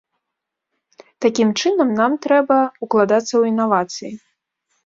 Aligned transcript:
Такім 1.25 1.51
чынам, 1.59 1.93
нам 1.99 2.11
трэба 2.27 2.57
ўкладацца 2.87 3.33
ў 3.37 3.43
інавацыі. 3.55 4.13